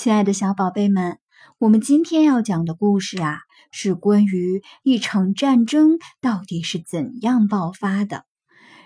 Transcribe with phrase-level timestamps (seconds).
[0.00, 1.18] 亲爱的小宝贝们，
[1.58, 3.40] 我们今天要讲的故事啊，
[3.72, 8.24] 是关于一场战争到底是怎样爆发的。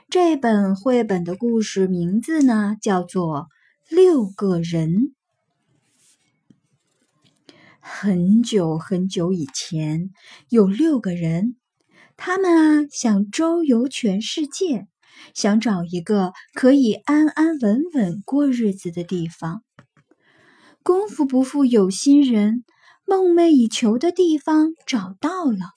[0.09, 3.49] 这本绘本的故事名字呢，叫做
[3.95, 4.91] 《六个人》。
[7.79, 10.09] 很久很久以前，
[10.49, 11.57] 有六个人，
[12.17, 14.87] 他们啊想周游全世界，
[15.35, 19.63] 想找一个可以安安稳稳过日子的地方。
[20.85, 22.65] 功夫不负有心人，
[23.07, 25.75] 梦寐以求的地方找到了。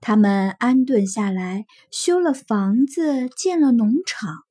[0.00, 4.44] 他们安顿下来，修了房子，建了农场。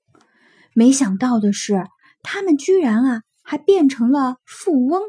[0.75, 1.83] 没想到的是，
[2.21, 5.01] 他们居然啊，还变成了富翁。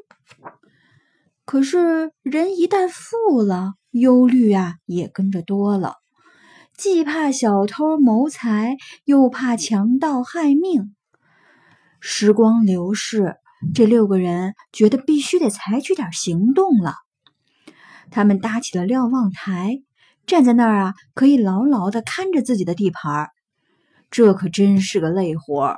[1.44, 5.96] 可是，人一旦富了，忧虑啊也跟着多了，
[6.78, 10.94] 既怕小偷谋财，又怕强盗害命。
[12.00, 13.36] 时光流逝。
[13.74, 16.94] 这六个人觉得必须得采取点行动了。
[18.10, 19.82] 他们搭起了瞭望台，
[20.26, 23.28] 站在那儿啊，可以牢牢的看着自己的地盘。
[24.10, 25.76] 这可真是个累活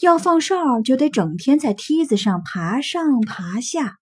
[0.00, 3.96] 要放哨就得整天在梯子上爬上爬下。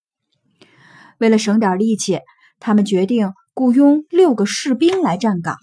[1.18, 2.20] 为了省点力气，
[2.58, 5.56] 他们决定雇佣六个士兵来站岗。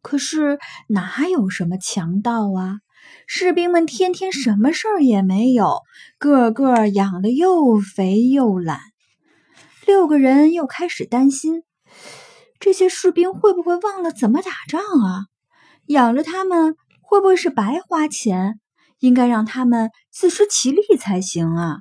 [0.00, 2.78] 可是哪有什么强盗啊？
[3.26, 5.80] 士兵们天天什么事儿也没有，
[6.18, 8.80] 个个养得又肥又懒。
[9.86, 11.62] 六个人又开始担心，
[12.58, 15.26] 这些士兵会不会忘了怎么打仗啊？
[15.86, 18.60] 养着他们会不会是白花钱？
[18.98, 21.78] 应该让他们自食其力才行啊！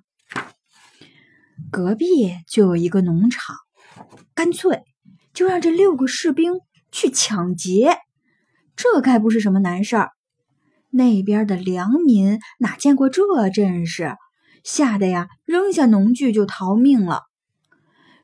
[1.70, 3.58] 隔壁就有一个农场，
[4.34, 4.84] 干脆
[5.34, 7.98] 就让这六个士兵去抢劫，
[8.78, 10.12] 这该不是什么难事儿。
[10.92, 14.16] 那边的良民哪见过这阵势，
[14.64, 17.24] 吓得呀扔下农具就逃命了。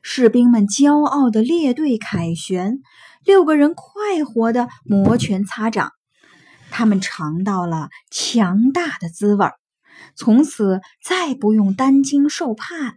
[0.02, 2.80] 士兵们骄傲的列队凯旋，
[3.24, 5.92] 六个人快活的摩拳擦掌。
[6.70, 9.46] 他们尝到了强大的滋味，
[10.14, 12.94] 从此再不用担惊受怕了。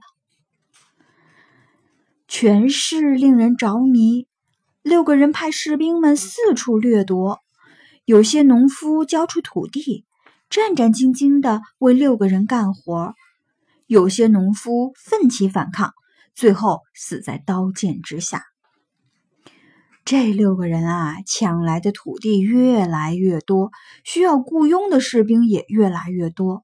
[2.27, 4.27] 权势令人着迷，
[4.83, 7.39] 六个人派士兵们四处掠夺。
[8.09, 10.03] 有些农夫交出土地，
[10.49, 13.13] 战战兢兢地为六个人干活；
[13.85, 15.93] 有些农夫奋起反抗，
[16.33, 18.45] 最后死在刀剑之下。
[20.05, 23.69] 这六个人啊，抢来的土地越来越多，
[24.03, 26.63] 需要雇佣的士兵也越来越多。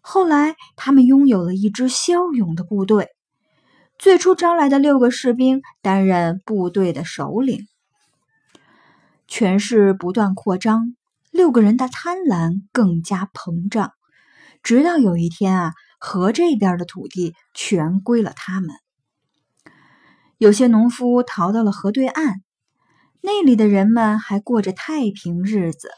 [0.00, 3.10] 后来，他们拥有了一支骁勇的部队。
[3.98, 7.68] 最初招来的六个士兵担任部队的首领。
[9.28, 10.96] 权势不断扩张，
[11.30, 13.92] 六个人的贪婪更加膨胀，
[14.62, 18.70] 直到有一天啊，河这边的土地全归了他们。
[20.38, 22.36] 有些农夫逃到了河对岸，
[23.20, 25.90] 那里的人们还过着太平日子。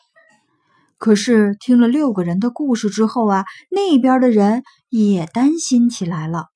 [0.99, 6.47] 可是听了六个人的故事之后啊，那边的人也担心起来了。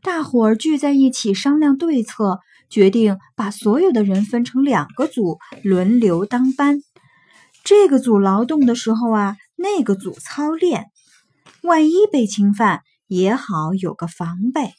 [0.00, 2.40] 大伙儿聚在一起商量对策。
[2.68, 6.80] 决定把所有的人分成两个组，轮流当班。
[7.64, 10.86] 这个组劳动的时候啊，那个组操练，
[11.62, 14.74] 万一被侵犯也好有个防备。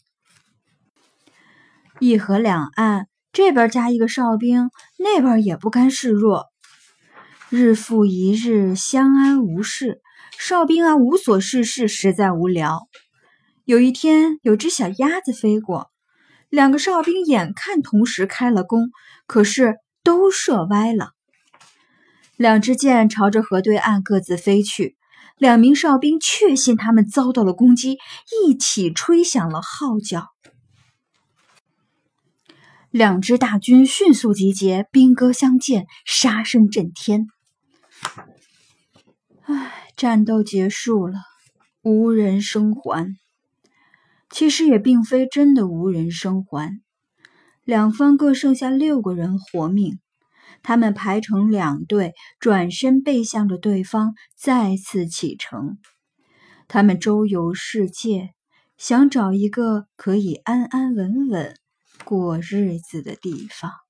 [2.00, 6.48] 一河两岸，这边加一个哨兵，那边也不甘示弱。
[7.50, 10.02] 日复一日，相安无事。
[10.38, 12.88] 哨兵啊，无所事事，实在无聊。
[13.66, 15.92] 有一天，有只小鸭子飞过。
[16.50, 18.90] 两个哨兵眼看同时开了弓，
[19.28, 21.12] 可是都射歪了。
[22.38, 24.96] 两支箭朝着河对岸各自飞去，
[25.38, 27.98] 两名哨兵确信他们遭到了攻击，
[28.46, 30.30] 一起吹响了号角。
[32.90, 37.28] 两支大军迅速集结，兵戈相见，杀声震天。
[39.44, 41.20] 唉，战斗结束了，
[41.84, 43.16] 无人生还。
[44.30, 46.82] 其实也并非真的无人生还，
[47.64, 50.00] 两方各剩下六个人活命。
[50.62, 55.78] 他们排成两队，转身背向着对方，再次启程。
[56.68, 58.32] 他们周游世界，
[58.78, 61.56] 想找一个可以安安稳稳
[62.04, 63.89] 过日子的地方。